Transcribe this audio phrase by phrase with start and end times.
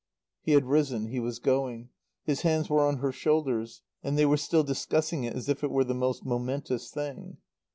[0.41, 1.09] He had risen.
[1.09, 1.89] He was going.
[2.23, 5.69] His hands were on her shoulders, and they were still discussing it as if it
[5.69, 7.37] were the most momentous thing.